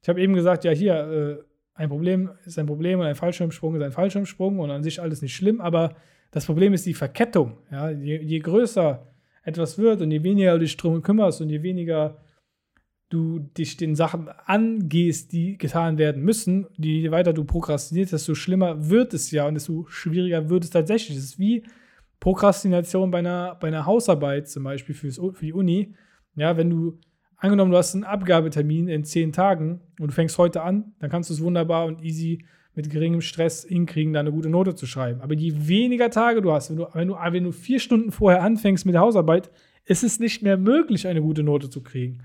Ich 0.01 0.09
habe 0.09 0.21
eben 0.21 0.33
gesagt, 0.33 0.63
ja, 0.63 0.71
hier, 0.71 0.95
äh, 0.95 1.43
ein 1.73 1.89
Problem 1.89 2.31
ist 2.45 2.59
ein 2.59 2.65
Problem 2.65 2.99
und 2.99 3.05
ein 3.05 3.15
Fallschirmsprung 3.15 3.75
ist 3.75 3.81
ein 3.81 3.91
Fallschirmsprung 3.91 4.59
und 4.59 4.71
an 4.71 4.83
sich 4.83 5.01
alles 5.01 5.21
nicht 5.21 5.35
schlimm, 5.35 5.61
aber 5.61 5.95
das 6.31 6.45
Problem 6.45 6.73
ist 6.73 6.85
die 6.85 6.93
Verkettung. 6.93 7.57
Ja? 7.71 7.89
Je, 7.89 8.17
je 8.21 8.39
größer 8.39 9.07
etwas 9.43 9.77
wird 9.77 10.01
und 10.01 10.11
je 10.11 10.23
weniger 10.23 10.53
du 10.53 10.59
dich 10.59 10.77
drum 10.77 11.01
kümmerst 11.01 11.41
und 11.41 11.49
je 11.49 11.63
weniger 11.63 12.17
du 13.09 13.39
dich 13.39 13.75
den 13.75 13.95
Sachen 13.95 14.29
angehst, 14.45 15.33
die 15.33 15.57
getan 15.57 15.97
werden 15.97 16.23
müssen, 16.23 16.67
je 16.77 17.11
weiter 17.11 17.33
du 17.33 17.43
prokrastinierst, 17.43 18.13
desto 18.13 18.35
schlimmer 18.35 18.89
wird 18.89 19.13
es 19.13 19.31
ja 19.31 19.47
und 19.47 19.55
desto 19.55 19.85
schwieriger 19.87 20.49
wird 20.49 20.63
es 20.63 20.69
tatsächlich. 20.69 21.17
Es 21.17 21.23
ist 21.23 21.39
wie 21.39 21.63
Prokrastination 22.21 23.11
bei 23.11 23.19
einer, 23.19 23.55
bei 23.59 23.67
einer 23.67 23.85
Hausarbeit 23.85 24.47
zum 24.47 24.63
Beispiel 24.63 24.95
für 24.95 25.33
die 25.41 25.53
Uni. 25.53 25.95
Ja, 26.35 26.55
wenn 26.55 26.69
du, 26.69 26.99
angenommen, 27.41 27.71
du 27.71 27.77
hast 27.77 27.93
einen 27.93 28.03
Abgabetermin 28.03 28.87
in 28.87 29.03
zehn 29.03 29.33
Tagen 29.33 29.81
und 29.99 30.11
du 30.11 30.13
fängst 30.13 30.37
heute 30.37 30.61
an, 30.61 30.93
dann 30.99 31.09
kannst 31.09 31.29
du 31.29 31.33
es 31.33 31.41
wunderbar 31.41 31.85
und 31.85 32.01
easy 32.03 32.45
mit 32.73 32.89
geringem 32.89 33.21
Stress 33.21 33.65
hinkriegen, 33.65 34.13
da 34.13 34.21
eine 34.21 34.31
gute 34.31 34.49
Note 34.49 34.75
zu 34.75 34.85
schreiben. 34.85 35.19
Aber 35.21 35.33
je 35.33 35.53
weniger 35.67 36.09
Tage 36.09 36.41
du 36.41 36.51
hast, 36.51 36.69
wenn 36.69 36.77
du, 36.77 36.87
wenn 36.93 37.07
du, 37.09 37.15
wenn 37.15 37.43
du 37.43 37.51
vier 37.51 37.79
Stunden 37.79 38.11
vorher 38.11 38.43
anfängst 38.43 38.85
mit 38.85 38.93
der 38.93 39.01
Hausarbeit, 39.01 39.51
ist 39.85 40.03
es 40.03 40.19
nicht 40.19 40.41
mehr 40.41 40.57
möglich, 40.57 41.07
eine 41.07 41.21
gute 41.21 41.43
Note 41.43 41.69
zu 41.69 41.83
kriegen. 41.83 42.23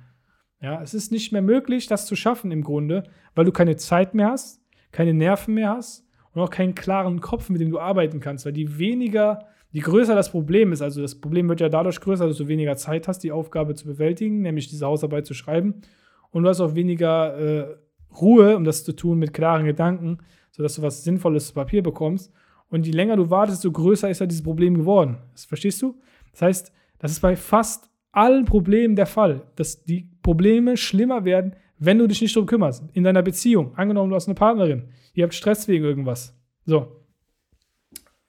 Ja, 0.61 0.81
es 0.83 0.95
ist 0.95 1.11
nicht 1.11 1.33
mehr 1.33 1.43
möglich, 1.43 1.87
das 1.87 2.07
zu 2.07 2.15
schaffen 2.15 2.53
im 2.53 2.63
Grunde, 2.63 3.05
weil 3.35 3.45
du 3.45 3.53
keine 3.53 3.77
Zeit 3.77 4.15
mehr 4.15 4.31
hast, 4.31 4.63
keine 4.93 5.15
Nerven 5.15 5.55
mehr 5.55 5.71
hast 5.71 6.07
und 6.33 6.41
auch 6.43 6.51
keinen 6.51 6.75
klaren 6.75 7.21
Kopf, 7.21 7.49
mit 7.51 7.61
dem 7.61 7.71
du 7.71 7.79
arbeiten 7.79 8.21
kannst, 8.21 8.47
weil 8.47 8.53
die 8.53 8.79
weniger, 8.79 9.49
je 9.77 9.83
größer 9.83 10.15
das 10.15 10.31
Problem 10.31 10.73
ist, 10.73 10.81
also 10.81 11.03
das 11.03 11.17
Problem 11.17 11.51
wird 11.51 11.61
ja 11.61 11.69
dadurch 11.69 12.01
größer, 12.01 12.27
dass 12.27 12.39
du 12.39 12.49
weniger 12.49 12.77
Zeit 12.77 13.09
hast, 13.09 13.19
die 13.19 13.31
Aufgabe 13.31 13.75
zu 13.75 13.87
bewältigen, 13.87 14.41
nämlich 14.41 14.69
diese 14.69 14.87
Hausarbeit 14.87 15.27
zu 15.27 15.35
schreiben 15.35 15.83
und 16.31 16.45
du 16.45 16.49
hast 16.49 16.63
auch 16.63 16.75
weniger 16.75 17.37
äh, 17.39 17.77
Ruhe, 18.19 18.57
um 18.57 18.65
das 18.65 18.85
zu 18.85 18.95
tun 18.95 19.19
mit 19.19 19.35
klaren 19.35 19.67
Gedanken, 19.67 20.17
sodass 20.51 20.77
du 20.77 20.83
was 20.83 21.05
Sinnvolles 21.05 21.49
zu 21.49 21.53
Papier 21.53 21.83
bekommst. 21.83 22.33
Und 22.71 22.87
je 22.87 22.93
länger 22.93 23.17
du 23.17 23.29
wartest, 23.29 23.59
desto 23.59 23.71
größer 23.71 24.09
ist 24.09 24.21
ja 24.21 24.27
dieses 24.27 24.43
Problem 24.43 24.79
geworden. 24.79 25.19
Das 25.33 25.45
verstehst 25.45 25.83
du? 25.83 26.01
Das 26.33 26.41
heißt, 26.41 26.73
das 26.99 27.13
ist 27.13 27.21
bei 27.21 27.37
fast 27.37 27.91
allen 28.13 28.47
Problemen 28.47 28.97
der 28.97 29.05
Fall, 29.05 29.43
dass 29.57 29.85
die 29.85 30.09
Probleme 30.23 30.79
schlimmer 30.79 31.27
werden, 31.27 31.55
wenn 31.79 31.99
du 31.99 32.07
dich 32.07 32.23
nicht 32.23 32.35
darum 32.35 32.47
kümmerst. 32.47 32.83
In 32.95 33.05
deiner 33.05 33.23
Beziehung. 33.23 33.75
Angenommen, 33.77 34.09
du 34.09 34.17
hast 34.17 34.27
eine 34.27 34.35
Partnerin. 34.37 34.89
Ihr 35.13 35.25
habt 35.25 35.35
Stress 35.35 35.69
wegen 35.69 35.85
irgendwas. 35.85 36.35
So. 36.65 37.03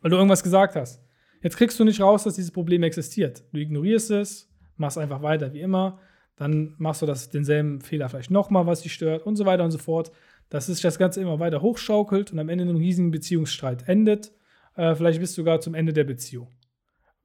Weil 0.01 0.11
du 0.11 0.17
irgendwas 0.17 0.43
gesagt 0.43 0.75
hast. 0.75 1.06
Jetzt 1.41 1.57
kriegst 1.57 1.79
du 1.79 1.83
nicht 1.83 2.01
raus, 2.01 2.23
dass 2.23 2.35
dieses 2.35 2.51
Problem 2.51 2.83
existiert. 2.83 3.43
Du 3.53 3.59
ignorierst 3.59 4.11
es, 4.11 4.49
machst 4.75 4.97
einfach 4.97 5.21
weiter 5.21 5.53
wie 5.53 5.61
immer. 5.61 5.99
Dann 6.35 6.75
machst 6.77 7.01
du 7.01 7.05
das, 7.05 7.29
denselben 7.29 7.81
Fehler 7.81 8.09
vielleicht 8.09 8.31
nochmal, 8.31 8.65
was 8.65 8.81
dich 8.81 8.93
stört 8.93 9.25
und 9.25 9.35
so 9.35 9.45
weiter 9.45 9.63
und 9.63 9.71
so 9.71 9.77
fort 9.77 10.11
dass 10.49 10.67
sich 10.67 10.81
das 10.81 10.97
Ganze 10.97 11.21
immer 11.21 11.39
weiter 11.39 11.61
hochschaukelt 11.61 12.31
und 12.31 12.39
am 12.39 12.49
Ende 12.49 12.63
in 12.63 12.69
einem 12.69 12.77
riesigen 12.77 13.11
Beziehungsstreit 13.11 13.87
endet. 13.87 14.31
Äh, 14.75 14.95
vielleicht 14.95 15.19
bis 15.19 15.33
sogar 15.33 15.59
zum 15.59 15.73
Ende 15.73 15.93
der 15.93 16.03
Beziehung. 16.03 16.49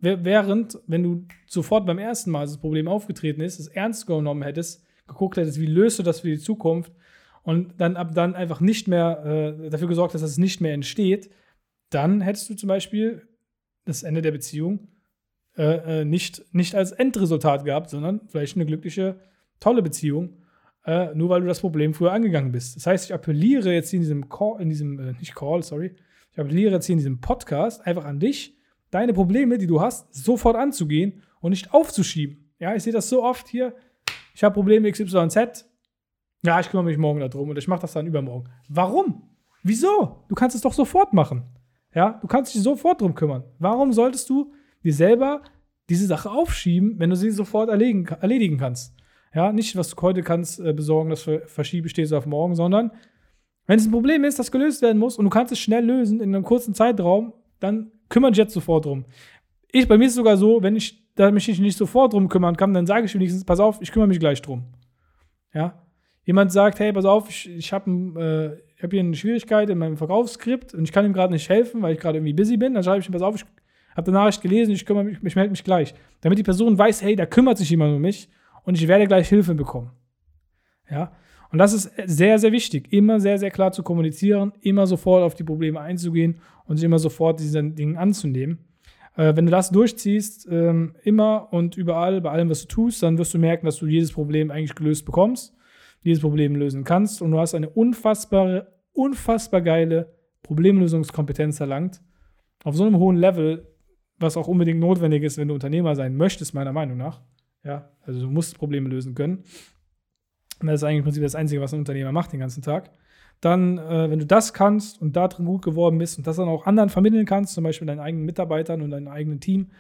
Während, 0.05 0.81
wenn 0.89 1.05
du 1.05 1.27
sofort 1.47 1.87
beim 1.87 1.99
ersten 1.99 2.33
Mal, 2.33 2.45
das 2.45 2.59
Problem 2.59 2.89
aufgetreten 2.89 3.41
ist, 3.41 3.61
es 3.61 3.69
ernst 3.69 4.09
genommen 4.09 4.43
hättest, 4.43 4.85
geguckt 5.07 5.37
hättest, 5.37 5.61
wie 5.61 5.67
löst 5.67 6.01
du 6.01 6.03
das 6.03 6.21
für 6.21 6.29
die 6.29 6.41
Zukunft 6.41 6.93
und 7.45 7.81
dann 7.81 7.97
ab 7.97 8.13
dann 8.13 8.35
einfach 8.35 8.61
nicht 8.61 8.89
mehr 8.89 9.55
äh, 9.63 9.71
dafür 9.71 9.87
gesorgt 9.87 10.15
hast, 10.15 10.23
dass 10.23 10.33
es 10.33 10.39
nicht 10.39 10.61
mehr 10.61 10.75
entsteht, 10.75 11.31
dann 11.91 12.21
hättest 12.21 12.51
du 12.51 12.55
zum 12.55 12.67
Beispiel 12.67 13.29
das 13.85 14.03
Ende 14.03 14.23
der 14.23 14.33
Beziehung 14.33 14.89
äh, 15.57 16.01
äh 16.01 16.05
nicht, 16.05 16.45
nicht 16.55 16.75
als 16.75 16.93
Endresultat 16.93 17.65
gehabt, 17.65 17.91
sondern 17.91 18.21
vielleicht 18.29 18.57
eine 18.57 18.67
glückliche, 18.67 19.21
tolle 19.61 19.83
Beziehung 19.83 20.43
äh, 20.85 21.15
nur 21.15 21.29
weil 21.29 21.41
du 21.41 21.47
das 21.47 21.61
Problem 21.61 21.95
früher 21.95 22.13
angegangen 22.13 22.53
bist. 22.53 22.77
Das 22.77 22.87
heißt, 22.87 23.05
ich 23.07 23.15
appelliere 23.15 23.73
jetzt 23.73 23.93
in 23.93 24.01
diesem 24.01 24.29
Call, 24.29 24.61
in 24.61 24.69
diesem, 24.69 24.99
äh, 24.99 25.13
nicht 25.13 25.35
Call, 25.35 25.63
sorry, 25.63 25.95
ich 26.33 26.39
appelliere 26.39 26.73
jetzt 26.73 26.87
hier 26.87 26.95
in 26.95 26.99
diesem 26.99 27.21
Podcast 27.21 27.87
einfach 27.87 28.05
an 28.05 28.19
dich, 28.19 28.57
deine 28.91 29.13
Probleme, 29.13 29.59
die 29.59 29.67
du 29.67 29.81
hast, 29.81 30.13
sofort 30.15 30.57
anzugehen 30.57 31.23
und 31.41 31.51
nicht 31.51 31.73
aufzuschieben. 31.73 32.53
Ja, 32.59 32.75
ich 32.75 32.83
sehe 32.83 32.93
das 32.93 33.09
so 33.09 33.23
oft 33.23 33.49
hier. 33.49 33.75
Ich 34.35 34.43
habe 34.43 34.55
Probleme 34.55 34.91
XYZ. 34.91 35.67
Ja, 36.45 36.59
ich 36.59 36.71
kümmere 36.71 36.87
mich 36.87 36.99
morgen 36.99 37.21
darum 37.21 37.51
und 37.51 37.59
ich 37.59 37.69
mache 37.69 37.83
das 37.83 37.93
dann 37.93 38.07
übermorgen. 38.07 38.49
Warum? 38.69 39.31
Wieso? 39.63 40.25
Du 40.29 40.35
kannst 40.35 40.57
es 40.57 40.63
doch 40.63 40.73
sofort 40.73 41.13
machen. 41.13 41.45
Ja, 41.95 42.19
du 42.21 42.27
kannst 42.27 42.55
dich 42.55 42.63
sofort 42.63 43.01
drum 43.01 43.15
kümmern. 43.15 43.45
Warum 43.59 43.93
solltest 43.93 44.29
du 44.31 44.53
dir 44.83 44.95
selber 44.95 45.43
diese 45.89 46.07
Sache 46.07 46.31
aufschieben, 46.31 46.99
wenn 46.99 47.11
du 47.11 47.17
sie 47.17 47.31
sofort 47.31 47.69
erledigen, 47.69 48.07
erledigen 48.07 48.59
kannst? 48.59 48.95
Ja, 49.35 49.53
nicht, 49.53 49.77
was 49.77 49.91
du 49.91 50.03
heute 50.03 50.23
kannst 50.23 50.61
äh, 50.61 50.73
besorgen, 50.73 51.11
das 51.11 51.29
verschiebe 51.47 51.89
stehst 51.89 52.13
du 52.13 52.17
auf 52.17 52.27
morgen, 52.27 52.55
sondern 52.55 52.93
wenn 53.67 53.79
es 53.79 53.87
ein 53.87 53.93
Problem 53.93 54.25
ist, 54.25 54.39
das 54.39 54.51
gelöst 54.51 54.83
werden 54.83 54.99
muss 54.99 55.17
und 55.17 55.25
du 55.25 55.31
kannst 55.31 55.53
es 55.53 55.59
schnell 55.59 55.85
lösen 55.85 56.21
in 56.21 56.35
einem 56.35 56.45
kurzen 56.45 56.75
Zeitraum, 56.75 57.33
dann 57.61 57.93
kümmere 58.09 58.33
dich 58.33 58.39
jetzt 58.39 58.55
sofort 58.55 58.85
drum. 58.85 59.05
Ich, 59.71 59.89
bei 59.89 59.97
mir 59.97 60.07
ist 60.07 60.13
es 60.13 60.17
sogar 60.17 60.37
so, 60.37 60.63
wenn 60.63 60.77
ich 60.77 61.03
da 61.15 61.31
mich 61.31 61.47
nicht 61.59 61.77
sofort 61.79 62.13
drum 62.13 62.29
kümmern 62.29 62.57
kann, 62.57 62.75
dann 62.75 62.87
sage 62.87 63.07
ich 63.07 63.15
wenigstens, 63.15 63.45
pass 63.45 63.61
auf, 63.61 63.81
ich 63.81 63.93
kümmere 63.93 64.09
mich 64.09 64.21
gleich 64.21 64.43
drum. 64.43 64.65
Ja. 65.55 65.83
Jemand 66.25 66.53
sagt, 66.53 66.79
hey, 66.79 66.93
pass 66.93 67.05
auf, 67.05 67.29
ich, 67.29 67.49
ich 67.51 67.73
habe 67.73 68.61
äh, 68.61 68.72
hab 68.83 68.91
hier 68.91 69.01
eine 69.01 69.15
Schwierigkeit 69.15 69.71
in 69.71 69.79
meinem 69.79 69.97
Verkaufsskript 69.97 70.75
und 70.75 70.85
ich 70.85 70.93
kann 70.93 71.05
ihm 71.05 71.13
gerade 71.13 71.33
nicht 71.33 71.49
helfen, 71.49 71.83
weil 71.83 71.95
ich 71.95 72.01
gerade 72.01 72.19
irgendwie 72.19 72.33
busy 72.33 72.57
bin. 72.57 72.75
Dann 72.75 72.83
schreibe 72.83 73.01
ich 73.01 73.09
ihm, 73.09 73.13
pass 73.13 73.23
auf, 73.23 73.37
ich 73.37 73.45
habe 73.97 74.05
die 74.05 74.11
Nachricht 74.11 74.43
gelesen, 74.43 74.73
ich 74.73 74.87
kümmere 74.87 75.05
mich, 75.05 75.19
ich 75.23 75.37
melde 75.37 75.51
mich 75.51 75.65
gleich. 75.65 75.95
Damit 76.21 76.39
die 76.39 76.43
Person 76.43 76.79
weiß, 76.79 77.03
hey, 77.03 77.17
da 77.17 77.27
kümmert 77.27 77.59
sich 77.59 77.71
jemand 77.71 77.95
um 77.95 78.01
mich 78.01 78.29
und 78.65 78.75
ich 78.75 78.89
werde 78.89 79.07
gleich 79.07 79.29
Hilfe 79.29 79.55
bekommen. 79.55 79.91
Ja, 80.91 81.13
und 81.53 81.59
das 81.59 81.75
ist 81.75 81.93
sehr, 82.07 82.39
sehr 82.39 82.51
wichtig, 82.51 82.93
immer 82.93 83.21
sehr, 83.21 83.39
sehr 83.39 83.51
klar 83.51 83.73
zu 83.73 83.83
kommunizieren, 83.83 84.53
immer 84.63 84.87
sofort 84.87 85.23
auf 85.23 85.35
die 85.35 85.45
Probleme 85.45 85.81
einzugehen 85.81 86.41
und 86.65 86.77
sich 86.77 86.85
immer 86.85 86.99
sofort 86.99 87.41
diesen 87.41 87.75
Dingen 87.75 87.99
anzunehmen. 87.99 88.59
Äh, 89.17 89.37
wenn 89.37 89.45
du 89.45 89.51
das 89.51 89.71
durchziehst, 89.71 90.49
ähm, 90.51 90.95
immer 91.03 91.53
und 91.53 91.77
überall, 91.77 92.23
bei 92.23 92.31
allem, 92.31 92.49
was 92.49 92.63
du 92.63 92.69
tust, 92.69 93.03
dann 93.03 93.19
wirst 93.19 93.35
du 93.35 93.39
merken, 93.39 93.67
dass 93.67 93.77
du 93.77 93.87
jedes 93.87 94.13
Problem 94.13 94.51
eigentlich 94.51 94.75
gelöst 94.75 95.05
bekommst, 95.05 95.55
jedes 96.03 96.21
Problem 96.21 96.57
lösen 96.57 96.85
kannst 96.85 97.23
und 97.23 97.31
du 97.31 97.39
hast 97.39 97.55
eine 97.55 97.71
unfassbare, 97.71 98.73
unfassbar 98.93 99.63
geile 99.63 100.13
Problemlösungskompetenz 100.43 101.61
erlangt. 101.61 102.03
Auf 102.65 102.77
so 102.77 102.85
einem 102.85 102.99
hohen 102.99 103.17
Level, 103.17 103.69
was 104.19 104.37
auch 104.37 104.49
unbedingt 104.49 104.81
notwendig 104.81 105.23
ist, 105.23 105.39
wenn 105.39 105.49
du 105.49 105.55
Unternehmer 105.55 105.95
sein 105.97 106.17
möchtest, 106.17 106.55
meiner 106.55 106.73
Meinung 106.73 106.97
nach. 106.97 107.21
Ja, 107.65 107.91
also 108.03 108.21
du 108.21 108.31
musst 108.31 108.59
Probleme 108.59 108.89
lösen 108.89 109.15
können. 109.15 109.45
Und 110.61 110.69
das 110.69 110.81
ist 110.81 110.85
eigentlich 110.85 110.99
im 110.99 111.05
Prinzip 111.05 111.23
das 111.23 111.35
Einzige, 111.35 111.61
was 111.61 111.73
ein 111.73 111.81
Unternehmer 111.81 112.13
macht 112.13 112.33
den 112.33 112.41
ganzen 112.41 112.63
Tag. 112.63 112.91
Dann, 113.41 113.79
äh, 113.79 114.11
wenn 114.11 114.21
du 114.21 114.27
das 114.27 114.53
kannst 114.53 115.01
und 115.01 115.17
da 115.17 115.27
drin 115.27 115.47
gut 115.47 115.63
geworden 115.63 115.99
bist 115.99 116.19
und 116.19 116.27
das 116.27 116.37
dann 116.37 116.49
auch 116.49 116.67
anderen 116.67 116.89
vermitteln 116.89 117.27
kannst, 117.27 117.55
zum 117.55 117.65
Beispiel 117.65 117.87
deinen 117.87 118.01
eigenen 118.01 118.25
Mitarbeitern 118.25 118.83
und 118.83 118.91
deinem 118.91 119.09
eigenen 119.09 119.41
Team, 119.41 119.71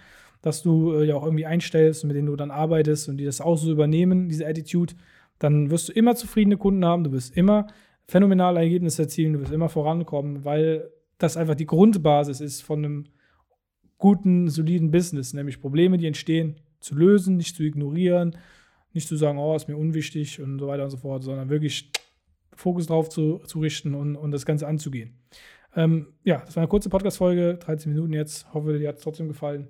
dass 0.40 0.62
du 0.62 0.94
äh, 0.94 1.04
ja 1.04 1.14
auch 1.14 1.24
irgendwie 1.24 1.46
einstellst 1.46 2.02
und 2.02 2.08
mit 2.08 2.16
denen 2.16 2.26
du 2.26 2.34
dann 2.34 2.50
arbeitest 2.50 3.08
und 3.08 3.18
die 3.18 3.24
das 3.24 3.40
auch 3.40 3.56
so 3.56 3.70
übernehmen, 3.70 4.28
diese 4.28 4.46
Attitude, 4.46 4.94
dann 5.42 5.70
wirst 5.70 5.88
du 5.88 5.92
immer 5.92 6.14
zufriedene 6.14 6.56
Kunden 6.56 6.84
haben, 6.84 7.04
du 7.04 7.12
wirst 7.12 7.36
immer 7.36 7.66
phänomenale 8.06 8.60
Ergebnisse 8.60 9.02
erzielen, 9.02 9.32
du 9.32 9.40
wirst 9.40 9.52
immer 9.52 9.68
vorankommen, 9.68 10.44
weil 10.44 10.90
das 11.18 11.36
einfach 11.36 11.54
die 11.54 11.66
Grundbasis 11.66 12.40
ist 12.40 12.62
von 12.62 12.84
einem 12.84 13.04
guten, 13.98 14.48
soliden 14.48 14.90
Business, 14.90 15.32
nämlich 15.32 15.60
Probleme, 15.60 15.98
die 15.98 16.06
entstehen, 16.06 16.60
zu 16.80 16.94
lösen, 16.94 17.36
nicht 17.36 17.56
zu 17.56 17.62
ignorieren, 17.62 18.36
nicht 18.92 19.08
zu 19.08 19.16
sagen, 19.16 19.38
oh, 19.38 19.54
ist 19.56 19.68
mir 19.68 19.76
unwichtig 19.76 20.40
und 20.40 20.58
so 20.58 20.66
weiter 20.66 20.84
und 20.84 20.90
so 20.90 20.96
fort, 20.96 21.22
sondern 21.22 21.48
wirklich 21.48 21.90
Fokus 22.54 22.86
drauf 22.86 23.08
zu, 23.08 23.38
zu 23.38 23.60
richten 23.60 23.94
und, 23.94 24.16
und 24.16 24.30
das 24.30 24.46
Ganze 24.46 24.66
anzugehen. 24.66 25.14
Ähm, 25.74 26.08
ja, 26.24 26.42
das 26.44 26.54
war 26.56 26.62
eine 26.62 26.68
kurze 26.68 26.90
Podcast-Folge, 26.90 27.54
13 27.54 27.92
Minuten 27.92 28.12
jetzt. 28.12 28.52
Hoffe, 28.52 28.78
dir 28.78 28.88
hat 28.88 28.96
es 28.96 29.02
trotzdem 29.02 29.28
gefallen. 29.28 29.68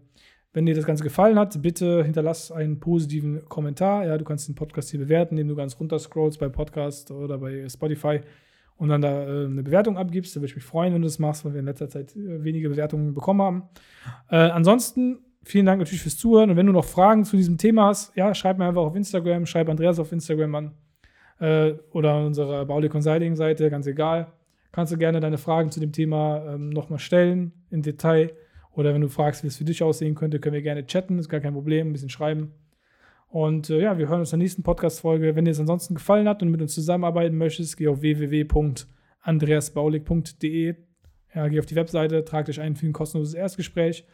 Wenn 0.52 0.66
dir 0.66 0.74
das 0.74 0.84
Ganze 0.84 1.02
gefallen 1.02 1.38
hat, 1.38 1.62
bitte 1.62 2.04
hinterlass 2.04 2.52
einen 2.52 2.78
positiven 2.78 3.48
Kommentar. 3.48 4.04
Ja, 4.04 4.18
du 4.18 4.24
kannst 4.24 4.48
den 4.48 4.54
Podcast 4.54 4.90
hier 4.90 5.00
bewerten, 5.00 5.34
indem 5.36 5.48
du 5.48 5.56
ganz 5.56 5.78
runter 5.80 5.98
scrollst 5.98 6.38
bei 6.38 6.48
Podcast 6.48 7.10
oder 7.10 7.38
bei 7.38 7.66
Spotify 7.68 8.20
und 8.76 8.88
dann 8.88 9.00
da 9.00 9.22
äh, 9.22 9.46
eine 9.46 9.62
Bewertung 9.62 9.96
abgibst. 9.96 10.36
Da 10.36 10.40
würde 10.40 10.50
ich 10.50 10.56
mich 10.56 10.64
freuen, 10.64 10.92
wenn 10.92 11.02
du 11.02 11.06
das 11.06 11.18
machst, 11.18 11.44
weil 11.44 11.54
wir 11.54 11.60
in 11.60 11.66
letzter 11.66 11.88
Zeit 11.88 12.14
äh, 12.16 12.44
wenige 12.44 12.68
Bewertungen 12.68 13.14
bekommen 13.14 13.40
haben. 13.40 13.62
Äh, 14.28 14.36
ansonsten 14.36 15.20
vielen 15.42 15.66
Dank 15.66 15.78
natürlich 15.78 16.02
fürs 16.02 16.18
Zuhören. 16.18 16.50
Und 16.50 16.56
wenn 16.56 16.66
du 16.66 16.72
noch 16.72 16.84
Fragen 16.84 17.24
zu 17.24 17.36
diesem 17.36 17.58
Thema 17.58 17.86
hast, 17.86 18.14
ja, 18.16 18.34
schreib 18.34 18.58
mir 18.58 18.66
einfach 18.66 18.82
auf 18.82 18.94
Instagram, 18.94 19.46
schreib 19.46 19.68
Andreas 19.68 19.98
auf 19.98 20.12
Instagram 20.12 20.54
an 20.54 20.72
äh, 21.38 21.74
oder 21.92 22.12
an 22.12 22.26
unserer 22.26 22.64
Bauli 22.66 22.88
Consulting 22.88 23.36
Seite, 23.36 23.70
ganz 23.70 23.86
egal. 23.86 24.32
Kannst 24.70 24.92
du 24.92 24.96
gerne 24.96 25.20
deine 25.20 25.38
Fragen 25.38 25.70
zu 25.70 25.80
dem 25.80 25.92
Thema 25.92 26.54
ähm, 26.54 26.70
nochmal 26.70 26.98
stellen 26.98 27.52
im 27.70 27.82
Detail. 27.82 28.32
Oder 28.74 28.94
wenn 28.94 29.02
du 29.02 29.08
fragst, 29.08 29.42
wie 29.42 29.48
es 29.48 29.56
für 29.56 29.64
dich 29.64 29.82
aussehen 29.82 30.14
könnte, 30.14 30.38
können 30.40 30.54
wir 30.54 30.62
gerne 30.62 30.86
chatten, 30.86 31.18
ist 31.18 31.28
gar 31.28 31.40
kein 31.40 31.52
Problem, 31.52 31.88
ein 31.88 31.92
bisschen 31.92 32.08
schreiben. 32.08 32.52
Und 33.28 33.68
äh, 33.70 33.80
ja, 33.80 33.98
wir 33.98 34.08
hören 34.08 34.20
uns 34.20 34.32
in 34.32 34.38
der 34.38 34.44
nächsten 34.44 34.62
Podcast-Folge. 34.62 35.34
Wenn 35.34 35.46
dir 35.46 35.50
es 35.52 35.60
ansonsten 35.60 35.94
gefallen 35.94 36.28
hat 36.28 36.42
und 36.42 36.50
mit 36.50 36.60
uns 36.60 36.74
zusammenarbeiten 36.74 37.36
möchtest, 37.36 37.76
geh 37.76 37.88
auf 37.88 38.02
www.andreasbaulig.de. 38.02 40.74
Ja, 41.34 41.48
geh 41.48 41.58
auf 41.58 41.66
die 41.66 41.76
Webseite, 41.76 42.24
trag 42.24 42.46
dich 42.46 42.60
ein 42.60 42.76
für 42.76 42.86
ein 42.86 42.92
kostenloses 42.92 43.34
Erstgespräch. 43.34 44.06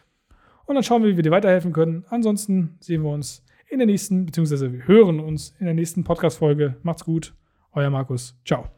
Und 0.66 0.76
dann 0.76 0.84
schauen 0.84 1.02
wir, 1.02 1.10
wie 1.10 1.16
wir 1.16 1.24
dir 1.24 1.32
weiterhelfen 1.32 1.72
können. 1.72 2.04
Ansonsten 2.10 2.76
sehen 2.80 3.02
wir 3.02 3.10
uns 3.10 3.44
in 3.68 3.78
der 3.78 3.86
nächsten, 3.86 4.26
beziehungsweise 4.26 4.72
wir 4.72 4.86
hören 4.86 5.18
uns 5.18 5.56
in 5.58 5.64
der 5.66 5.74
nächsten 5.74 6.04
Podcast-Folge. 6.04 6.76
Macht's 6.82 7.04
gut. 7.04 7.34
Euer 7.72 7.90
Markus. 7.90 8.38
Ciao. 8.44 8.77